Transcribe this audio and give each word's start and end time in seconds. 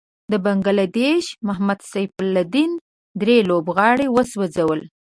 د 0.31 0.33
بنګله 0.45 0.85
دېش 1.01 1.23
محمد 1.47 1.79
سيف 1.91 2.11
الدين 2.23 2.71
دری 3.19 3.37
لوبغاړی 3.49 4.07
وسوځل. 4.11 4.81